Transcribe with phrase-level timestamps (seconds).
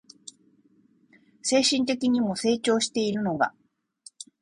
[1.43, 3.53] 精神的にも成長しているのが